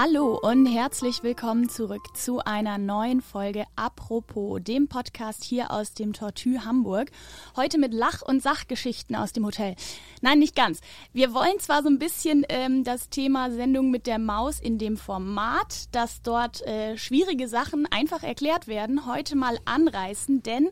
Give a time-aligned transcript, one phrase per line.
[0.00, 6.12] Hallo und herzlich willkommen zurück zu einer neuen Folge Apropos, dem Podcast hier aus dem
[6.12, 7.10] Tortue Hamburg.
[7.56, 9.74] Heute mit Lach- und Sachgeschichten aus dem Hotel.
[10.20, 10.82] Nein, nicht ganz.
[11.12, 14.96] Wir wollen zwar so ein bisschen ähm, das Thema Sendung mit der Maus in dem
[14.96, 20.68] Format, dass dort äh, schwierige Sachen einfach erklärt werden, heute mal anreißen, denn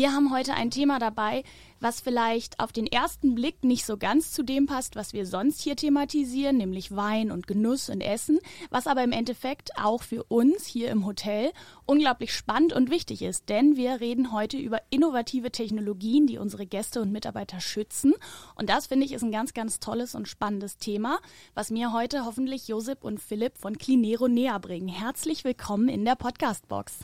[0.00, 1.44] wir haben heute ein Thema dabei,
[1.78, 5.60] was vielleicht auf den ersten Blick nicht so ganz zu dem passt, was wir sonst
[5.60, 8.38] hier thematisieren, nämlich Wein und Genuss und Essen,
[8.70, 11.52] was aber im Endeffekt auch für uns hier im Hotel
[11.84, 17.02] unglaublich spannend und wichtig ist, denn wir reden heute über innovative Technologien, die unsere Gäste
[17.02, 18.14] und Mitarbeiter schützen.
[18.54, 21.18] Und das finde ich ist ein ganz, ganz tolles und spannendes Thema,
[21.52, 24.88] was mir heute hoffentlich Josip und Philipp von Clinero näher bringen.
[24.88, 27.00] Herzlich willkommen in der Podcastbox.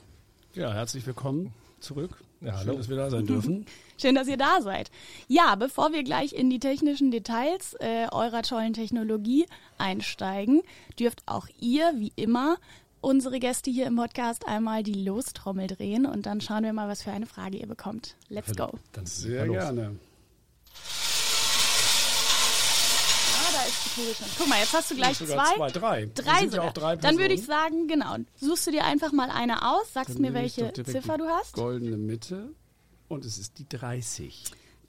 [0.55, 2.26] Ja, herzlich willkommen zurück.
[2.41, 2.73] Ja, hallo.
[2.73, 3.67] Schön, dass wir da sein dürfen.
[3.99, 4.91] Schön, dass ihr da seid.
[5.27, 9.47] Ja, bevor wir gleich in die technischen Details äh, eurer tollen Technologie
[9.79, 10.63] einsteigen,
[10.99, 12.59] dürft auch ihr, wie immer,
[13.01, 17.03] unsere Gäste hier im Podcast einmal die Lostrommel drehen und dann schauen wir mal, was
[17.03, 18.17] für eine Frage ihr bekommt.
[18.29, 18.71] Let's go.
[18.93, 19.97] Dann Sehr gerne.
[23.39, 24.27] Ah, da ist die Kugel schon.
[24.39, 25.57] Guck mal, jetzt hast du gleich Sogar zwei.
[25.57, 26.07] zwei, drei.
[26.15, 26.65] Drei sind ja sogar.
[26.69, 28.17] auch drei Dann würde ich sagen, genau.
[28.37, 31.55] Suchst du dir einfach mal eine aus, sagst Dann mir, welche Ziffer du hast.
[31.55, 32.55] Goldene Mitte.
[33.09, 34.45] Und es ist die 30.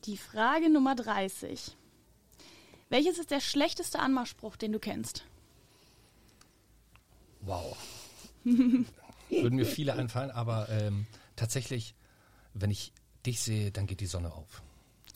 [0.06, 1.76] Die Frage Nummer 30.
[2.90, 5.24] Welches ist der schlechteste Anmachspruch, den du kennst?
[7.42, 7.78] Wow.
[9.30, 11.96] Würden mir viele einfallen, aber ähm, tatsächlich,
[12.54, 12.94] wenn ich
[13.26, 14.62] dich sehe, dann geht die Sonne auf.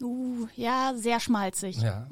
[0.01, 1.77] Uh, ja, sehr schmalzig.
[1.77, 2.07] Ja.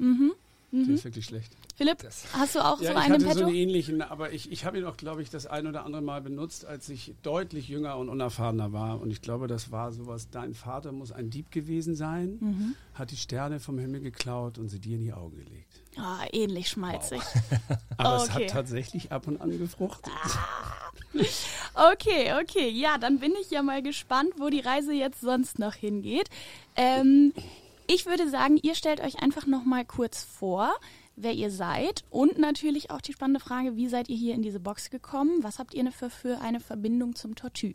[0.72, 1.52] Der ist wirklich schlecht.
[1.76, 4.32] Philipp, Das- hast du auch Ja, so ich einen im hatte so einen ähnlichen, aber
[4.32, 7.14] ich, ich habe ihn auch, glaube ich, das ein oder andere Mal benutzt, als ich
[7.22, 9.00] deutlich jünger und unerfahrener war.
[9.00, 12.74] Und ich glaube, das war sowas, dein Vater muss ein Dieb gewesen sein, Mhm.
[12.94, 15.80] hat die Sterne vom Himmel geklaut und sie dir in die Augen gelegt.
[15.96, 17.20] Ah, ähnlich schmalzig.
[17.96, 18.44] Aber es Okay.
[18.44, 20.12] hat tatsächlich ab und an gefruchtet.
[21.74, 22.68] Okay, okay.
[22.68, 26.28] Ja, dann bin ich ja mal gespannt, wo die Reise jetzt sonst noch hingeht.
[26.76, 27.32] Ähm,
[27.92, 30.72] ich würde sagen, ihr stellt euch einfach noch mal kurz vor,
[31.16, 34.60] wer ihr seid und natürlich auch die spannende Frage, wie seid ihr hier in diese
[34.60, 35.42] Box gekommen?
[35.42, 37.74] Was habt ihr für, für eine Verbindung zum Tortue?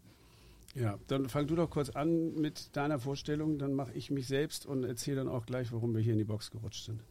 [0.73, 4.65] Ja, dann fang du doch kurz an mit deiner Vorstellung, dann mache ich mich selbst
[4.65, 7.01] und erzähle dann auch gleich, warum wir hier in die Box gerutscht sind.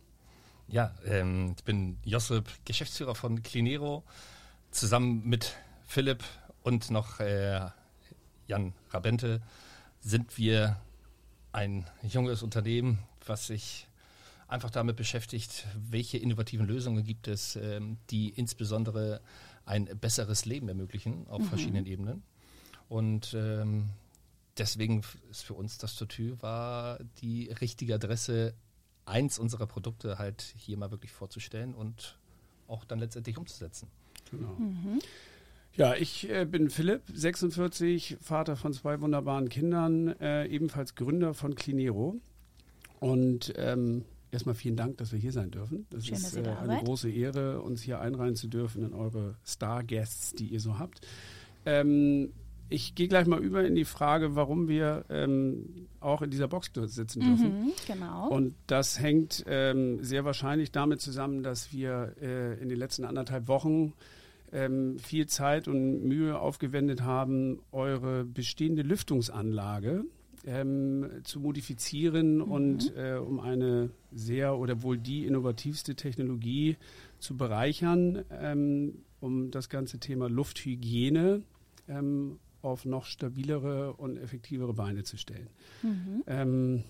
[0.68, 4.02] Ja, ähm, ich bin Josip, Geschäftsführer von Clinero,
[4.70, 6.24] zusammen mit Philipp
[6.62, 7.68] und noch äh,
[8.46, 9.42] Jan Rabente
[10.00, 10.78] sind wir
[11.54, 13.86] ein junges Unternehmen, was sich
[14.48, 19.20] einfach damit beschäftigt, welche innovativen Lösungen gibt es, ähm, die insbesondere
[19.64, 22.22] ein besseres Leben ermöglichen auf verschiedenen Ebenen.
[22.88, 23.90] Und ähm,
[24.58, 28.54] deswegen ist für uns das Tortue war die richtige Adresse,
[29.06, 32.18] eins unserer Produkte halt hier mal wirklich vorzustellen und
[32.66, 33.88] auch dann letztendlich umzusetzen.
[34.30, 34.56] Genau.
[35.76, 41.56] Ja, ich äh, bin Philipp, 46, Vater von zwei wunderbaren Kindern, äh, ebenfalls Gründer von
[41.56, 42.20] Clinero.
[43.00, 45.86] Und ähm, erstmal vielen Dank, dass wir hier sein dürfen.
[45.90, 49.34] Das Schön, ist äh, da eine große Ehre, uns hier einreihen zu dürfen in eure
[49.44, 51.00] Star-Guests, die ihr so habt.
[51.66, 52.32] Ähm,
[52.68, 56.70] ich gehe gleich mal über in die Frage, warum wir ähm, auch in dieser Box
[56.74, 57.64] sitzen dürfen.
[57.64, 58.28] Mhm, genau.
[58.28, 63.48] Und das hängt ähm, sehr wahrscheinlich damit zusammen, dass wir äh, in den letzten anderthalb
[63.48, 63.92] Wochen
[64.54, 70.04] ähm, viel Zeit und Mühe aufgewendet haben, eure bestehende Lüftungsanlage
[70.46, 76.76] ähm, zu modifizieren und äh, um eine sehr oder wohl die innovativste Technologie
[77.18, 81.42] zu bereichern, ähm, um das ganze Thema Lufthygiene
[81.88, 85.48] ähm, auf noch stabilere und effektivere Beine zu stellen.
[86.26, 86.84] Ähm,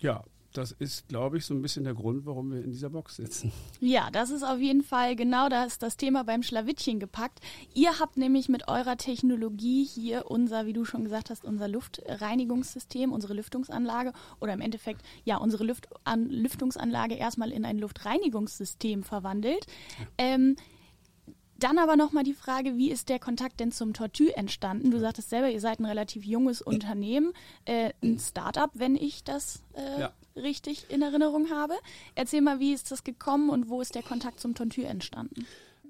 [0.00, 3.16] ja, das ist, glaube ich, so ein bisschen der Grund, warum wir in dieser Box
[3.16, 3.52] sitzen.
[3.80, 7.40] Ja, das ist auf jeden Fall genau das, das Thema beim Schlawittchen gepackt.
[7.72, 13.12] Ihr habt nämlich mit eurer Technologie hier unser, wie du schon gesagt hast, unser Luftreinigungssystem,
[13.12, 19.66] unsere Lüftungsanlage oder im Endeffekt ja unsere Luft an, Lüftungsanlage erstmal in ein Luftreinigungssystem verwandelt.
[20.18, 20.56] Ähm,
[21.58, 24.90] dann aber nochmal die Frage, wie ist der Kontakt denn zum Tortue entstanden?
[24.90, 27.32] Du sagtest selber, ihr seid ein relativ junges Unternehmen,
[27.66, 30.12] äh, ein Startup, wenn ich das äh, Ja.
[30.36, 31.74] Richtig in Erinnerung habe.
[32.14, 35.46] Erzähl mal, wie ist das gekommen und wo ist der Kontakt zum Tortue entstanden?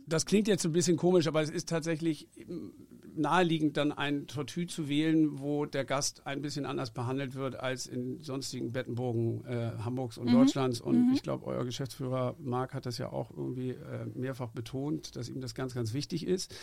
[0.07, 2.73] Das klingt jetzt ein bisschen komisch, aber es ist tatsächlich ähm,
[3.15, 7.87] naheliegend, dann ein Tortue zu wählen, wo der Gast ein bisschen anders behandelt wird als
[7.87, 10.81] in sonstigen Bettenburgen äh, Hamburgs und Deutschlands.
[10.81, 15.29] Und ich glaube, euer Geschäftsführer Marc hat das ja auch irgendwie äh, mehrfach betont, dass
[15.29, 16.55] ihm das ganz, ganz wichtig ist.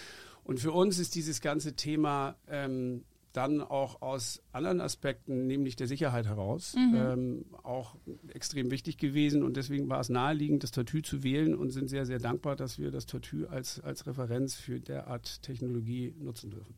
[0.43, 3.03] Und für uns ist dieses ganze Thema ähm,
[3.37, 6.95] dann auch aus anderen Aspekten, nämlich der Sicherheit heraus, Mhm.
[6.95, 7.95] ähm, auch
[8.33, 9.43] extrem wichtig gewesen.
[9.43, 12.79] Und deswegen war es naheliegend, das Tortue zu wählen und sind sehr, sehr dankbar, dass
[12.79, 16.75] wir das Tortue als, als Referenz für derart Technologie nutzen dürfen.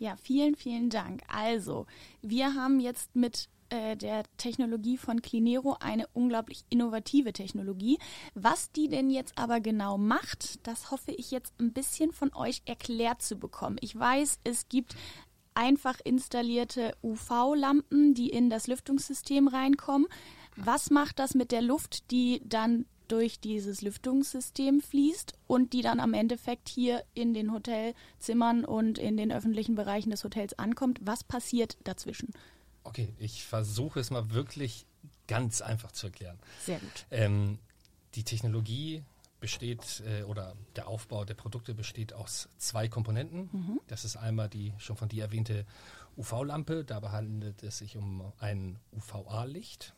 [0.00, 1.22] Ja, vielen, vielen Dank.
[1.28, 1.86] Also,
[2.20, 7.98] wir haben jetzt mit äh, der Technologie von Clinero eine unglaublich innovative Technologie.
[8.34, 12.62] Was die denn jetzt aber genau macht, das hoffe ich jetzt ein bisschen von euch
[12.66, 13.76] erklärt zu bekommen.
[13.80, 14.96] Ich weiß, es gibt
[15.54, 20.08] einfach installierte UV-Lampen, die in das Lüftungssystem reinkommen.
[20.56, 26.00] Was macht das mit der Luft, die dann durch dieses Lüftungssystem fließt und die dann
[26.00, 30.98] am Endeffekt hier in den Hotelzimmern und in den öffentlichen Bereichen des Hotels ankommt?
[31.02, 32.32] Was passiert dazwischen?
[32.84, 34.86] Okay, ich versuche es mal wirklich
[35.26, 36.38] ganz einfach zu erklären.
[36.64, 37.06] Sehr gut.
[37.10, 37.58] Ähm,
[38.14, 39.02] die Technologie
[39.42, 43.50] besteht äh, oder der Aufbau der Produkte besteht aus zwei Komponenten.
[43.88, 45.66] Das ist einmal die schon von dir erwähnte
[46.16, 46.84] UV-Lampe.
[46.84, 49.94] Dabei handelt es sich um ein UVA-Licht,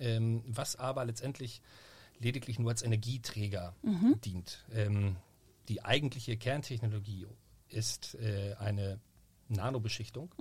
[0.00, 1.62] ähm, was aber letztendlich
[2.18, 3.76] lediglich nur als Energieträger
[4.24, 4.64] dient.
[4.72, 5.16] Ähm,
[5.68, 7.28] die eigentliche Kerntechnologie
[7.68, 8.98] ist äh, eine
[9.48, 10.34] Nanobeschichtung,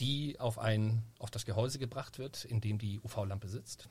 [0.00, 3.90] die auf, ein, auf das Gehäuse gebracht wird, in dem die UV-Lampe sitzt.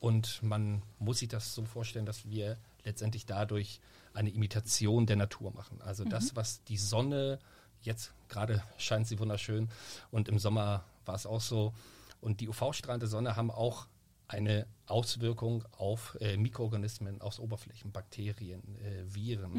[0.00, 3.80] Und man muss sich das so vorstellen, dass wir letztendlich dadurch
[4.12, 5.80] eine Imitation der Natur machen.
[5.82, 7.38] Also das, was die Sonne,
[7.82, 9.68] jetzt gerade scheint sie wunderschön
[10.10, 11.74] und im Sommer war es auch so.
[12.20, 13.86] Und die UV-Strahlen der Sonne haben auch
[14.26, 19.50] eine Auswirkung auf äh, Mikroorganismen aus Oberflächen, Bakterien, äh, Viren.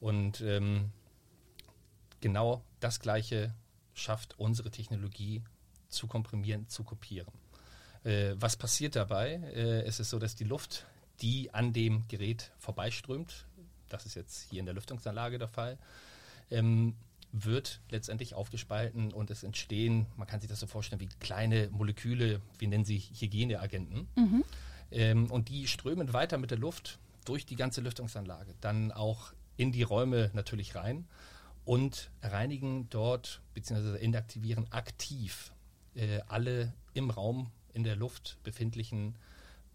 [0.00, 0.90] Und ähm,
[2.20, 3.54] genau das Gleiche
[3.94, 5.42] schafft unsere Technologie
[5.88, 7.32] zu komprimieren, zu kopieren.
[8.04, 9.40] Äh, was passiert dabei?
[9.54, 10.86] Äh, es ist so, dass die Luft,
[11.20, 13.46] die an dem Gerät vorbeiströmt,
[13.88, 15.78] das ist jetzt hier in der Lüftungsanlage der Fall,
[16.50, 16.94] ähm,
[17.32, 22.40] wird letztendlich aufgespalten und es entstehen, man kann sich das so vorstellen, wie kleine Moleküle,
[22.58, 24.08] wir nennen sie Hygieneagenten.
[24.90, 29.72] Ähm, und die strömen weiter mit der Luft durch die ganze Lüftungsanlage, dann auch in
[29.72, 31.06] die Räume natürlich rein
[31.64, 33.98] und reinigen dort bzw.
[33.98, 35.52] inaktivieren aktiv
[35.94, 39.16] äh, alle im Raum, in der Luft befindlichen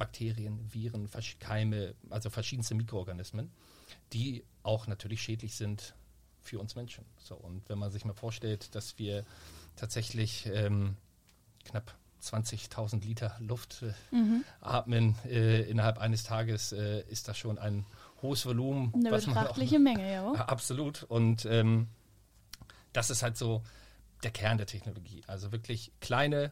[0.02, 1.08] Bakterien, Viren,
[1.40, 3.52] Keime, also verschiedenste Mikroorganismen,
[4.14, 5.94] die auch natürlich schädlich sind
[6.42, 7.06] für uns Menschen.
[7.20, 9.24] So, und wenn man sich mal vorstellt, dass wir
[9.76, 10.98] tatsächlich ähm,
[11.66, 13.94] knapp 20.000 Liter Luft äh,
[14.60, 17.86] atmen äh, innerhalb eines Tages, äh, ist das schon ein
[18.24, 18.92] hohes Volumen.
[18.96, 20.34] Eine man auch- betrachtliche Menge, ja.
[20.34, 21.04] ja, absolut.
[21.04, 21.90] Und ähm,
[22.92, 23.62] das ist halt so
[24.24, 25.22] der Kern der Technologie.
[25.28, 26.52] Also wirklich kleine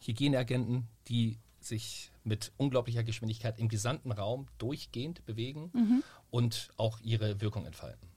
[0.00, 6.02] Hygieneagenten, die sich mit unglaublicher Geschwindigkeit im gesamten Raum durchgehend bewegen Mhm.
[6.30, 8.08] und auch ihre Wirkung entfalten.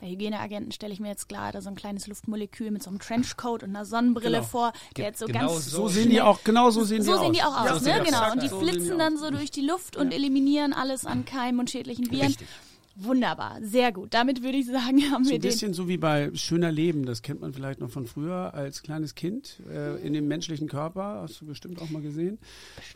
[0.00, 3.62] Bei Hygieneagenten stelle ich mir jetzt gerade so ein kleines Luftmolekül mit so einem Trenchcoat
[3.62, 4.42] und einer Sonnenbrille Genau.
[4.48, 7.18] vor, der jetzt so genau ganz so sehen die auch, genau so sehen so die
[7.18, 7.24] aus.
[7.24, 8.02] sehen die auch Ja, aus, so ne?
[8.04, 8.22] Genau.
[8.24, 8.32] aus.
[8.32, 8.98] Und die So flitzen aus.
[8.98, 12.26] dann so durch die Luft und eliminieren alles an Keimen und schädlichen Viren.
[12.26, 12.48] Richtig.
[12.96, 14.12] Wunderbar, sehr gut.
[14.14, 17.22] Damit würde ich sagen, haben So wir ein bisschen so wie bei Schöner Leben, das
[17.22, 21.40] kennt man vielleicht noch von früher als kleines Kind äh, in dem menschlichen Körper, hast
[21.40, 22.38] du bestimmt auch mal gesehen,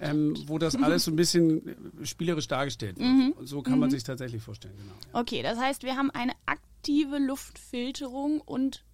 [0.01, 3.09] ähm, wo das alles so ein bisschen äh, spielerisch dargestellt wird.
[3.09, 3.35] Mhm.
[3.37, 5.21] Und so kann man sich tatsächlich vorstellen, genau.
[5.21, 8.85] Okay, das heißt, wir haben eine aktive Luftfilterung und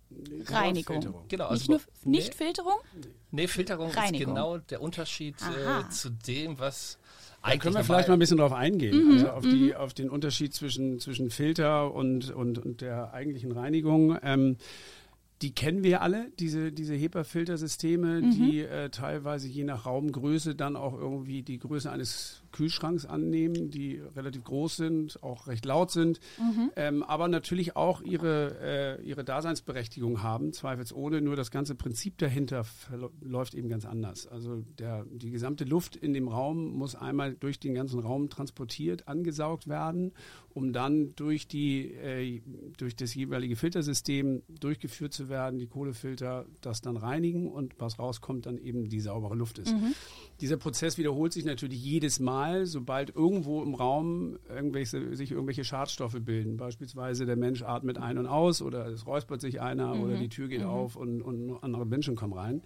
[0.47, 1.00] Reinigung.
[1.03, 1.25] Filterung.
[1.29, 2.75] Genau, Nicht also nur nee, nicht Filterung?
[3.31, 4.20] nee, Filterung Reinigung.
[4.20, 6.98] ist genau der Unterschied äh, zu dem, was
[7.43, 9.94] Da eigentlich können wir vielleicht mal ein bisschen drauf eingehen, Mhm, also auf, die, auf
[9.94, 14.19] den Unterschied zwischen, zwischen Filter und, und, und der eigentlichen Reinigung.
[14.22, 14.56] Ähm,
[15.41, 18.31] die kennen wir alle, diese, diese HEPA-Filtersysteme, Mhm.
[18.31, 24.01] die äh, teilweise je nach Raumgröße dann auch irgendwie die Größe eines Kühlschranks annehmen, die
[24.15, 26.71] relativ groß sind, auch recht laut sind, Mhm.
[26.77, 31.21] ähm, aber natürlich auch ihre, äh, ihre Daseinsberechtigung haben, zweifelsohne.
[31.21, 32.65] Nur das ganze Prinzip dahinter
[33.21, 34.27] läuft eben ganz anders.
[34.27, 39.09] Also der, die gesamte Luft in dem Raum muss einmal durch den ganzen Raum transportiert,
[39.09, 40.13] angesaugt werden,
[40.51, 42.43] um dann durch, die, äh,
[42.77, 48.47] durch das jeweilige Filtersystem durchgeführt zu werden, die Kohlefilter das dann reinigen und was rauskommt,
[48.47, 49.75] dann eben die saubere Luft ist.
[50.41, 56.19] Dieser Prozess wiederholt sich natürlich jedes Mal, sobald irgendwo im Raum irgendwelche, sich irgendwelche Schadstoffe
[56.20, 56.56] bilden.
[56.56, 60.49] Beispielsweise der Mensch atmet ein und aus oder es räuspert sich einer oder die Tür
[60.49, 62.63] geht auf und, und andere Menschen kommen rein.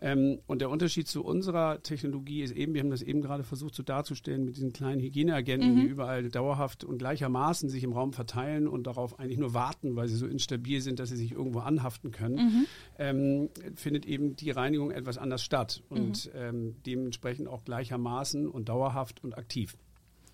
[0.00, 3.74] Ähm, und der Unterschied zu unserer Technologie ist eben, wir haben das eben gerade versucht
[3.74, 8.68] so darzustellen mit diesen kleinen Hygieneagenten, die überall dauerhaft und gleichermaßen sich im Raum verteilen
[8.68, 12.10] und darauf eigentlich nur warten, weil sie so instabil sind, dass sie sich irgendwo anhaften
[12.10, 12.66] können,
[12.98, 19.15] ähm, findet eben die Reinigung etwas anders statt und ähm, dementsprechend auch gleichermaßen und dauerhaft
[19.22, 19.76] und aktiv.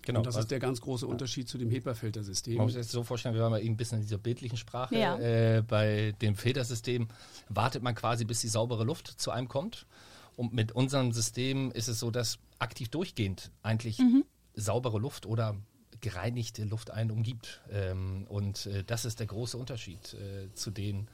[0.03, 0.19] Genau.
[0.19, 1.51] Und das ist der ganz große Unterschied ja.
[1.51, 2.57] zu dem HEPA-Filtersystem.
[2.57, 4.57] Man muss sich das so vorstellen, wir waren mal eben ein bisschen in dieser bildlichen
[4.57, 4.97] Sprache.
[4.97, 5.17] Ja.
[5.17, 7.07] Äh, bei dem Filtersystem
[7.47, 9.85] wartet man quasi, bis die saubere Luft zu einem kommt.
[10.35, 14.25] Und mit unserem System ist es so, dass aktiv durchgehend eigentlich mhm.
[14.55, 15.55] saubere Luft oder
[16.01, 17.61] gereinigte Luft einen umgibt.
[17.71, 21.07] Ähm, und äh, das ist der große Unterschied äh, zu den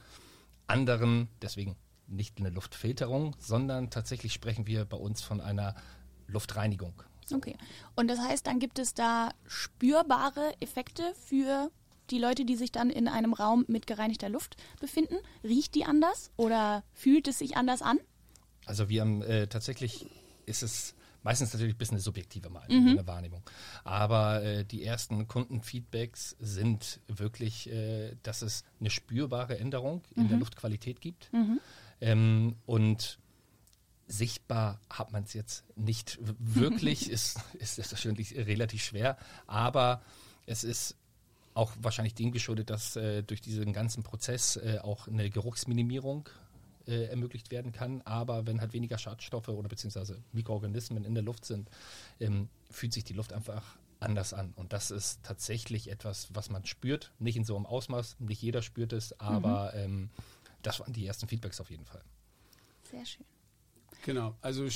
[0.66, 1.76] anderen, deswegen
[2.08, 5.76] nicht eine Luftfilterung, sondern tatsächlich sprechen wir bei uns von einer
[6.26, 7.02] Luftreinigung.
[7.32, 7.56] Okay.
[7.96, 11.70] Und das heißt, dann gibt es da spürbare Effekte für
[12.10, 15.16] die Leute, die sich dann in einem Raum mit gereinigter Luft befinden?
[15.44, 17.98] Riecht die anders oder fühlt es sich anders an?
[18.66, 20.06] Also wir haben äh, tatsächlich
[20.46, 22.88] ist es meistens natürlich ein bisschen eine subjektive Meinung, mhm.
[22.90, 23.42] eine Wahrnehmung.
[23.84, 30.36] Aber äh, die ersten Kundenfeedbacks sind wirklich, äh, dass es eine spürbare Änderung in der
[30.36, 30.40] mhm.
[30.40, 31.32] Luftqualität gibt.
[31.32, 31.60] Mhm.
[32.00, 33.18] Ähm, und
[34.10, 40.02] sichtbar hat man es jetzt nicht wirklich, ist, ist selbstverständlich relativ schwer, aber
[40.46, 40.96] es ist
[41.54, 46.28] auch wahrscheinlich dem geschuldet, dass äh, durch diesen ganzen Prozess äh, auch eine Geruchsminimierung
[46.86, 48.02] äh, ermöglicht werden kann.
[48.02, 51.68] Aber wenn halt weniger Schadstoffe oder beziehungsweise Mikroorganismen in der Luft sind,
[52.20, 53.62] ähm, fühlt sich die Luft einfach
[53.98, 54.52] anders an.
[54.56, 57.12] Und das ist tatsächlich etwas, was man spürt.
[57.18, 59.80] Nicht in so einem Ausmaß, nicht jeder spürt es, aber mhm.
[59.80, 60.10] ähm,
[60.62, 62.02] das waren die ersten Feedbacks auf jeden Fall.
[62.90, 63.26] Sehr schön.
[64.04, 64.66] Genau, also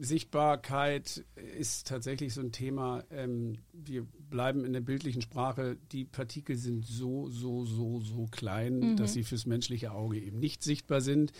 [0.00, 1.24] Sichtbarkeit
[1.58, 3.02] ist tatsächlich so ein Thema.
[3.10, 5.76] Ähm, wir bleiben in der bildlichen Sprache.
[5.92, 8.96] Die Partikel sind so, so, so, so klein, mhm.
[8.96, 11.32] dass sie fürs menschliche Auge eben nicht sichtbar sind.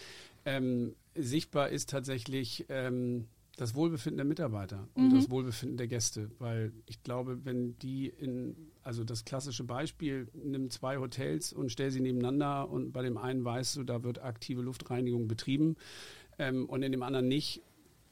[0.45, 5.17] Ähm, sichtbar ist tatsächlich ähm, das Wohlbefinden der Mitarbeiter und mhm.
[5.17, 10.71] das Wohlbefinden der Gäste, weil ich glaube, wenn die in, also das klassische Beispiel, nimm
[10.71, 14.63] zwei Hotels und stell sie nebeneinander und bei dem einen weißt du, da wird aktive
[14.63, 15.77] Luftreinigung betrieben
[16.39, 17.63] ähm, und in dem anderen nicht,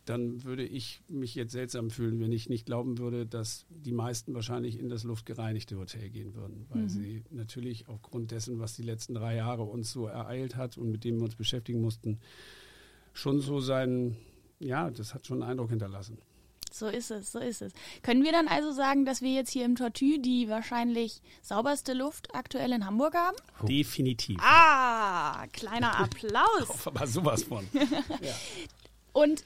[0.07, 4.35] dann würde ich mich jetzt seltsam fühlen, wenn ich nicht glauben würde, dass die meisten
[4.35, 6.89] wahrscheinlich in das luftgereinigte Hotel gehen würden, weil mhm.
[6.89, 11.03] sie natürlich aufgrund dessen, was die letzten drei Jahre uns so ereilt hat und mit
[11.03, 12.21] dem wir uns beschäftigen mussten,
[13.13, 14.17] schon so sein,
[14.61, 16.19] ja, das hat schon einen Eindruck hinterlassen.
[16.79, 17.73] So ist es, so ist es.
[18.03, 22.35] Können wir dann also sagen, dass wir jetzt hier im Tortue die wahrscheinlich sauberste Luft
[22.35, 23.37] aktuell in Hamburg haben?
[23.63, 24.39] Definitiv.
[24.43, 26.87] Ah, kleiner Applaus.
[26.87, 27.67] Aber sowas von.
[28.21, 28.35] ja.
[29.13, 29.45] Und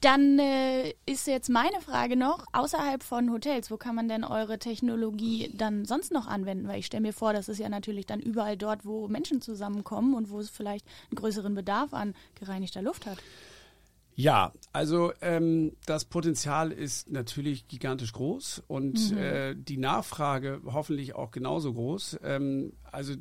[0.00, 4.58] dann äh, ist jetzt meine Frage noch, außerhalb von Hotels, wo kann man denn eure
[4.58, 6.68] Technologie dann sonst noch anwenden?
[6.68, 10.14] Weil ich stelle mir vor, das ist ja natürlich dann überall dort, wo Menschen zusammenkommen
[10.14, 13.18] und wo es vielleicht einen größeren Bedarf an gereinigter Luft hat.
[14.18, 19.18] Ja, also ähm, das Potenzial ist natürlich gigantisch groß und mhm.
[19.18, 22.20] äh, die Nachfrage hoffentlich auch genauso groß.
[22.22, 23.12] Ähm, also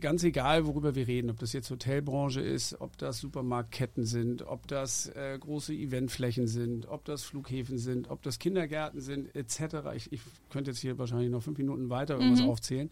[0.00, 4.66] ganz egal, worüber wir reden, ob das jetzt Hotelbranche ist, ob das Supermarktketten sind, ob
[4.68, 9.94] das äh, große Eventflächen sind, ob das Flughäfen sind, ob das Kindergärten sind, etc.
[9.94, 10.20] Ich, ich
[10.50, 12.48] könnte jetzt hier wahrscheinlich noch fünf Minuten weiter irgendwas mhm.
[12.48, 12.90] aufzählen.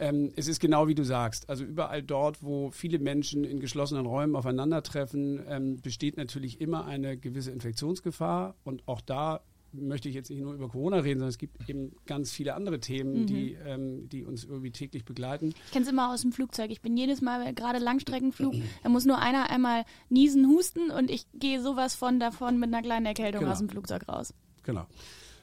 [0.00, 1.48] Ähm, es ist genau wie du sagst.
[1.50, 7.16] Also überall dort, wo viele Menschen in geschlossenen Räumen aufeinandertreffen, ähm, besteht natürlich immer eine
[7.16, 8.54] gewisse Infektionsgefahr.
[8.64, 9.40] Und auch da
[9.72, 12.80] möchte ich jetzt nicht nur über Corona reden, sondern es gibt eben ganz viele andere
[12.80, 13.26] Themen, mhm.
[13.26, 15.54] die, ähm, die uns irgendwie täglich begleiten.
[15.66, 16.70] Ich kenne es immer aus dem Flugzeug.
[16.70, 21.26] Ich bin jedes Mal, gerade Langstreckenflug, da muss nur einer einmal niesen, husten und ich
[21.34, 23.52] gehe sowas von davon mit einer kleinen Erkältung genau.
[23.52, 24.34] aus dem Flugzeug raus.
[24.64, 24.86] Genau.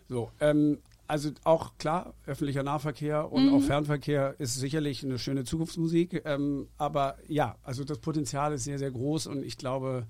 [0.08, 3.54] So, ähm, also auch klar, öffentlicher Nahverkehr und mhm.
[3.56, 6.24] auch Fernverkehr ist sicherlich eine schöne Zukunftsmusik.
[6.26, 10.08] Ähm, aber ja, also das Potenzial ist sehr, sehr groß und ich glaube,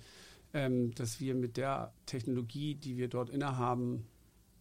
[0.95, 4.07] dass wir mit der Technologie, die wir dort innehaben,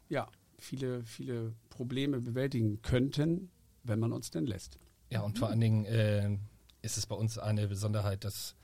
[0.09, 3.49] ja, viele, viele Probleme bewältigen könnten,
[3.85, 4.79] wenn man uns denn lässt.
[5.11, 6.37] Ja, und vor allen Dingen äh,
[6.83, 8.57] ist es bei uns eine Besonderheit, dass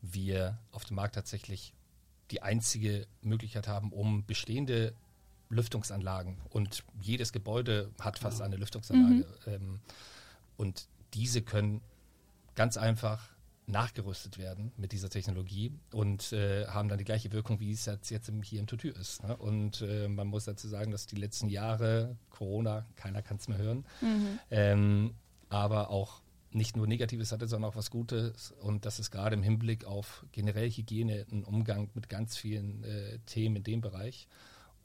[0.00, 1.72] wir auf dem Markt tatsächlich
[2.32, 4.94] die einzige Möglichkeit haben, um bestehende
[5.50, 9.26] Lüftungsanlagen und jedes Gebäude hat fast eine Lüftungsanlage.
[9.46, 9.52] Mhm.
[9.52, 9.80] Ähm,
[10.56, 11.82] und diese können
[12.54, 13.28] ganz einfach
[13.72, 18.10] nachgerüstet werden mit dieser Technologie und äh, haben dann die gleiche Wirkung, wie es jetzt,
[18.10, 19.24] jetzt hier im Tutu ist.
[19.24, 19.36] Ne?
[19.36, 23.58] Und äh, man muss dazu sagen, dass die letzten Jahre Corona, keiner kann es mehr
[23.58, 24.38] hören, mhm.
[24.50, 25.14] ähm,
[25.48, 28.52] aber auch nicht nur Negatives hatte, sondern auch was Gutes.
[28.60, 33.18] Und das ist gerade im Hinblick auf generell Hygiene ein Umgang mit ganz vielen äh,
[33.26, 34.28] Themen in dem Bereich.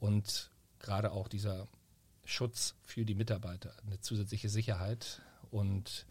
[0.00, 1.68] Und gerade auch dieser
[2.24, 6.06] Schutz für die Mitarbeiter, eine zusätzliche Sicherheit und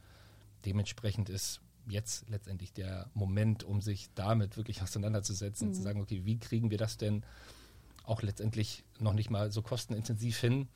[0.66, 5.70] dementsprechend ist jetzt letztendlich der Moment, um sich damit wirklich auseinanderzusetzen mhm.
[5.70, 5.84] und zu mhm.
[5.84, 7.24] sagen, okay, wie kriegen wir das denn
[8.04, 10.68] auch letztendlich noch nicht mal so kostenintensiv hin,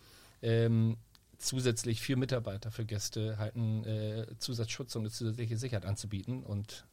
[0.41, 0.98] ähm,
[1.38, 6.86] zusätzlich für Mitarbeiter, für Gäste halt einen äh, Zusatzschutz und eine zusätzliche Sicherheit anzubieten und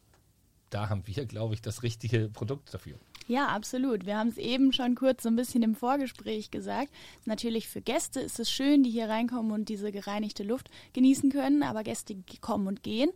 [0.70, 2.98] da haben wir, glaube ich, das richtige Produkt dafür.
[3.26, 4.06] Ja, absolut.
[4.06, 6.90] Wir haben es eben schon kurz so ein bisschen im Vorgespräch gesagt.
[7.24, 11.62] Natürlich für Gäste ist es schön, die hier reinkommen und diese gereinigte Luft genießen können,
[11.62, 13.10] aber Gäste kommen und gehen.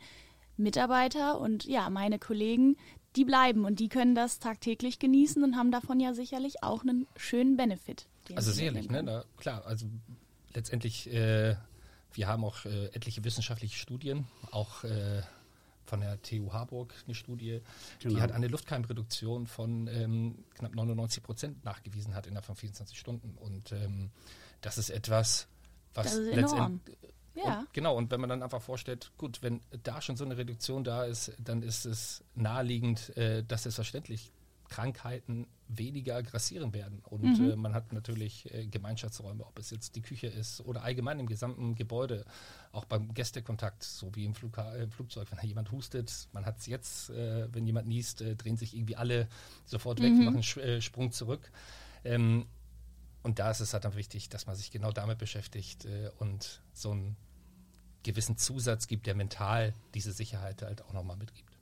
[0.57, 2.77] Mitarbeiter und ja, meine Kollegen,
[3.17, 7.07] die bleiben und die können das tagtäglich genießen und haben davon ja sicherlich auch einen
[7.17, 8.07] schönen Benefit.
[8.35, 9.03] Also sicherlich, ne?
[9.03, 9.87] Na, klar, also
[10.55, 11.57] letztendlich, äh,
[12.13, 15.23] wir haben auch äh, etliche wissenschaftliche Studien, auch äh,
[15.85, 17.61] von der TU Harburg eine Studie,
[18.01, 18.15] genau.
[18.15, 23.37] die hat eine Luftkeimreduktion von ähm, knapp 99 Prozent nachgewiesen hat innerhalb von 24 Stunden.
[23.37, 24.11] Und ähm,
[24.61, 25.49] das ist etwas,
[25.95, 26.81] was letztendlich
[27.35, 27.61] ja.
[27.61, 30.85] Und, genau, und wenn man dann einfach vorstellt, gut, wenn da schon so eine Reduktion
[30.85, 34.33] da ist, dann ist es naheliegend, äh, dass selbstverständlich
[34.73, 37.01] Krankheiten weniger grassieren werden.
[37.05, 37.51] Und mhm.
[37.51, 41.27] äh, man hat natürlich äh, Gemeinschaftsräume, ob es jetzt die Küche ist oder allgemein im
[41.27, 42.25] gesamten Gebäude,
[42.73, 46.67] auch beim Gästekontakt, so wie im Flug, äh, Flugzeug, wenn jemand hustet, man hat es
[46.67, 49.29] jetzt, äh, wenn jemand niest, äh, drehen sich irgendwie alle
[49.67, 50.25] sofort weg, mhm.
[50.25, 51.51] machen einen äh, Sprung zurück.
[52.05, 52.47] Ähm,
[53.23, 55.87] und da ist es halt dann wichtig, dass man sich genau damit beschäftigt
[56.19, 57.17] und so einen
[58.03, 61.53] gewissen Zusatz gibt, der mental diese Sicherheit halt auch nochmal mitgibt.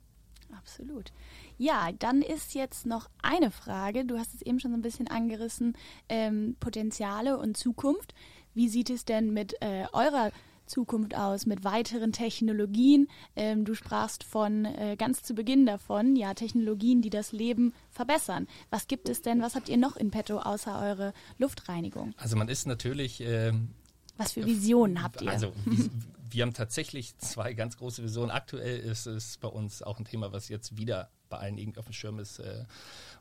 [0.57, 1.11] Absolut.
[1.57, 4.05] Ja, dann ist jetzt noch eine Frage.
[4.05, 5.77] Du hast es eben schon so ein bisschen angerissen,
[6.09, 8.13] ähm, Potenziale und Zukunft.
[8.53, 10.31] Wie sieht es denn mit äh, eurer
[10.71, 13.07] Zukunft aus, mit weiteren Technologien?
[13.35, 18.47] Ähm, du sprachst von äh, ganz zu Beginn davon, ja, Technologien, die das Leben verbessern.
[18.69, 22.13] Was gibt es denn, was habt ihr noch in petto außer eure Luftreinigung?
[22.17, 23.21] Also man ist natürlich...
[23.21, 23.69] Ähm,
[24.17, 25.31] was für Visionen habt ihr?
[25.31, 25.53] Also
[26.29, 28.31] wir haben tatsächlich zwei ganz große Visionen.
[28.31, 31.85] Aktuell ist es bei uns auch ein Thema, was jetzt wieder bei allen irgendwie auf
[31.85, 32.39] dem Schirm ist.
[32.39, 32.65] Äh,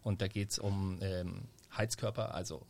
[0.02, 2.66] und da geht es um ähm, Heizkörper, also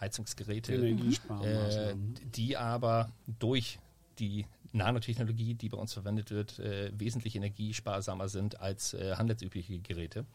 [0.00, 1.94] Heizungsgeräte, äh,
[2.34, 3.78] die aber durch
[4.18, 10.26] die Nanotechnologie, die bei uns verwendet wird, äh, wesentlich energiesparsamer sind als äh, handelsübliche Geräte.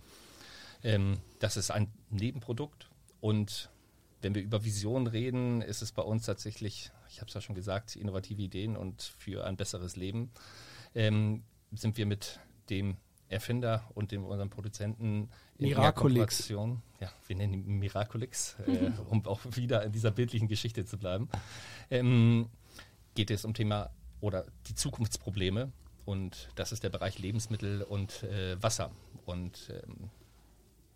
[0.84, 3.70] Ähm, das ist ein Nebenprodukt und
[4.22, 7.56] wenn wir über Visionen reden, ist es bei uns tatsächlich ich habe es ja schon
[7.56, 10.32] gesagt, innovative Ideen und für ein besseres Leben,
[10.96, 16.50] ähm, sind wir mit dem Erfinder und dem unserem Produzenten in Miraculix.
[16.50, 21.30] Ja, wir nennen ihn Miraculix, äh, um auch wieder in dieser bildlichen Geschichte zu bleiben.
[21.92, 22.50] Ähm,
[23.20, 23.90] geht es um Thema
[24.22, 25.74] oder die Zukunftsprobleme
[26.06, 28.92] und das ist der Bereich Lebensmittel und äh, Wasser.
[29.26, 30.10] Und ähm,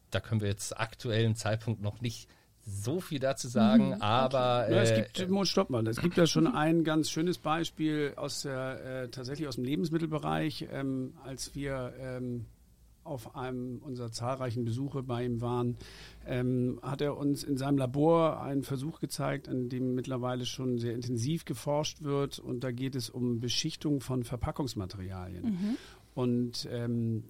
[0.10, 2.30] da können wir jetzt aktuellen Zeitpunkt noch nicht
[2.66, 4.74] so viel dazu sagen, mhm, aber okay.
[4.74, 8.44] ja, es gibt, äh, stopp mal, es gibt ja schon ein ganz schönes Beispiel aus
[8.44, 12.46] der äh, tatsächlich aus dem Lebensmittelbereich, ähm, als wir ähm,
[13.04, 15.78] auf einem unserer zahlreichen Besuche bei ihm waren,
[16.26, 20.94] ähm, hat er uns in seinem Labor einen Versuch gezeigt, an dem mittlerweile schon sehr
[20.94, 22.40] intensiv geforscht wird.
[22.40, 25.44] Und da geht es um Beschichtung von Verpackungsmaterialien.
[25.46, 25.78] Mhm.
[26.16, 27.24] Und ähm,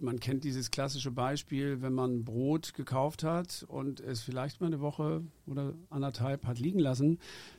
[0.00, 4.80] man kennt dieses klassische Beispiel, wenn man Brot gekauft hat und es vielleicht mal eine
[4.80, 7.18] Woche oder anderthalb hat liegen lassen,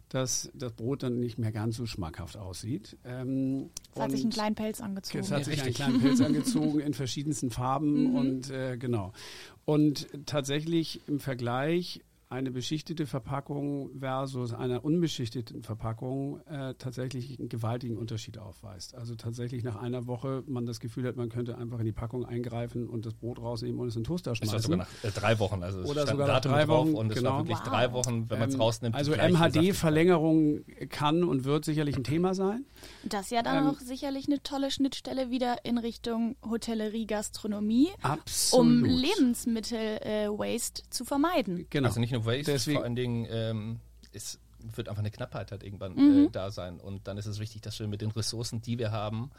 [0.09, 2.97] dass das Brot dann nicht mehr ganz so schmackhaft aussieht.
[3.03, 5.23] Ähm, es hat sich einen kleinen Pelz angezogen.
[5.23, 8.15] Es hat ja, sich einen kleinen Pelz angezogen in verschiedensten Farben mhm.
[8.15, 9.13] und äh, genau.
[9.65, 17.97] Und tatsächlich im Vergleich eine beschichtete Verpackung versus einer unbeschichteten Verpackung äh, tatsächlich einen gewaltigen
[17.97, 18.95] Unterschied aufweist.
[18.95, 22.25] Also tatsächlich nach einer Woche man das Gefühl hat, man könnte einfach in die Packung
[22.25, 24.55] eingreifen und das Brot rausnehmen und es in den Toaster schmeißen.
[24.55, 25.63] Das war sogar nach äh, drei Wochen.
[25.63, 26.95] Also Oder sogar nach drei Wochen.
[26.95, 27.31] Und es genau.
[27.31, 27.67] war wirklich wow.
[27.67, 28.95] drei Wochen, wenn man es ähm, rausnimmt.
[28.95, 32.65] Also MHD-Verlängerung kann und wird sicherlich ein Thema sein.
[33.03, 37.89] Das ist ja dann ähm, auch sicherlich eine tolle Schnittstelle wieder in Richtung Hotellerie, Gastronomie,
[38.01, 38.65] absolut.
[38.65, 41.67] um Lebensmittel-Waste äh, zu vermeiden.
[41.69, 41.87] Genau.
[41.87, 42.77] Also nicht nur Waste, Deswegen.
[42.77, 43.79] vor allen Dingen ähm,
[44.13, 46.25] es wird einfach eine Knappheit halt irgendwann mhm.
[46.25, 46.79] äh, da sein.
[46.79, 49.31] Und dann ist es wichtig, dass wir mit den Ressourcen, die wir haben,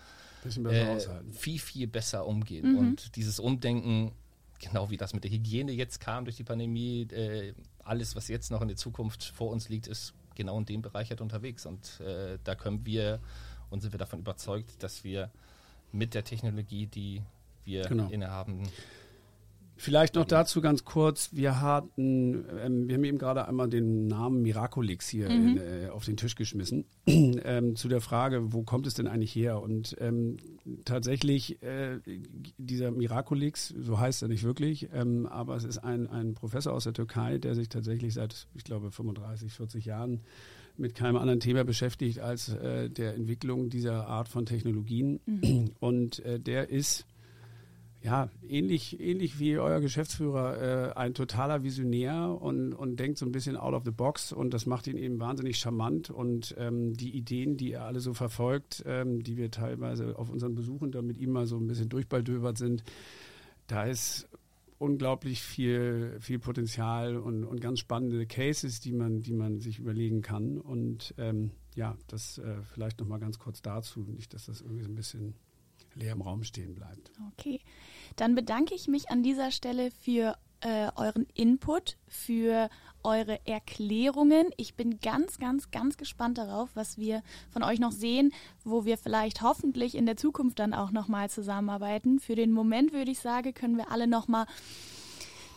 [0.44, 0.98] äh,
[1.32, 2.72] viel, viel besser umgehen.
[2.72, 2.78] Mhm.
[2.78, 4.12] Und dieses Umdenken,
[4.60, 8.50] genau wie das mit der Hygiene jetzt kam durch die Pandemie, äh, alles, was jetzt
[8.50, 11.66] noch in der Zukunft vor uns liegt, ist genau in dem Bereich halt unterwegs.
[11.66, 13.20] Und äh, da können wir
[13.70, 15.30] und sind wir davon überzeugt, dass wir
[15.92, 17.22] mit der Technologie, die
[17.64, 18.08] wir genau.
[18.10, 18.68] innehaben,
[19.76, 21.30] Vielleicht noch dazu ganz kurz.
[21.32, 25.48] Wir hatten, ähm, wir haben eben gerade einmal den Namen Miraculix hier mhm.
[25.48, 26.86] in, äh, auf den Tisch geschmissen.
[27.06, 29.60] ähm, zu der Frage, wo kommt es denn eigentlich her?
[29.60, 30.38] Und ähm,
[30.84, 31.98] tatsächlich, äh,
[32.56, 36.84] dieser Miraculix, so heißt er nicht wirklich, ähm, aber es ist ein, ein Professor aus
[36.84, 40.22] der Türkei, der sich tatsächlich seit, ich glaube, 35, 40 Jahren
[40.78, 45.20] mit keinem anderen Thema beschäftigt als äh, der Entwicklung dieser Art von Technologien.
[45.26, 45.70] Mhm.
[45.80, 47.06] Und äh, der ist
[48.06, 53.32] ja, ähnlich, ähnlich wie euer Geschäftsführer, äh, ein totaler Visionär und, und denkt so ein
[53.32, 57.16] bisschen out of the box und das macht ihn eben wahnsinnig charmant und ähm, die
[57.16, 61.18] Ideen, die er alle so verfolgt, ähm, die wir teilweise auf unseren Besuchen da mit
[61.18, 62.84] ihm mal so ein bisschen durchbaldövert sind,
[63.66, 64.28] da ist
[64.78, 70.22] unglaublich viel, viel Potenzial und, und ganz spannende Cases, die man, die man sich überlegen
[70.22, 70.58] kann.
[70.58, 74.84] Und ähm, ja, das äh, vielleicht noch mal ganz kurz dazu, nicht, dass das irgendwie
[74.84, 75.34] so ein bisschen
[75.96, 77.10] leer im Raum stehen bleibt.
[77.32, 77.60] Okay,
[78.16, 82.70] dann bedanke ich mich an dieser Stelle für äh, euren Input, für
[83.02, 84.50] eure Erklärungen.
[84.56, 88.32] Ich bin ganz, ganz, ganz gespannt darauf, was wir von euch noch sehen,
[88.64, 92.18] wo wir vielleicht hoffentlich in der Zukunft dann auch nochmal zusammenarbeiten.
[92.18, 94.46] Für den Moment würde ich sagen, können wir alle nochmal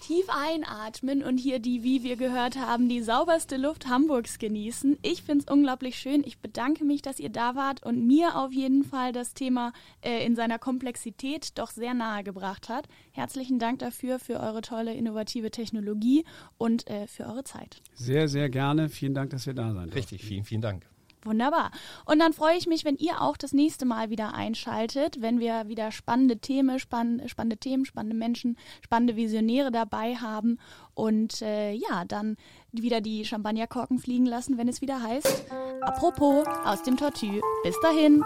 [0.10, 4.98] tief einatmen und hier die, wie wir gehört haben, die sauberste Luft Hamburgs genießen.
[5.04, 6.24] Ich finde es unglaublich schön.
[6.26, 10.26] Ich bedanke mich, dass ihr da wart und mir auf jeden Fall das Thema äh,
[10.26, 12.88] in seiner Komplexität doch sehr nahe gebracht hat.
[13.12, 16.26] Herzlichen Dank dafür, für eure tolle, innovative Technologie
[16.58, 17.80] und äh, für eure Zeit.
[17.94, 18.90] Sehr, sehr gerne.
[18.90, 20.88] Vielen Dank, dass wir da sein Richtig, vielen, vielen Dank.
[21.26, 21.72] Wunderbar.
[22.06, 25.68] Und dann freue ich mich, wenn ihr auch das nächste Mal wieder einschaltet, wenn wir
[25.68, 30.60] wieder spannende Themen, spann spannende Themen, spannende Menschen, spannende Visionäre dabei haben
[30.94, 32.38] und äh, ja, dann
[32.72, 35.46] wieder die Champagnerkorken fliegen lassen, wenn es wieder heißt.
[35.82, 37.42] Apropos aus dem Tortue.
[37.64, 38.24] Bis dahin.